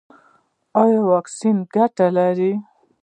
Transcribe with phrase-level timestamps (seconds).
[0.81, 2.51] ایا واکسین ګټه لري؟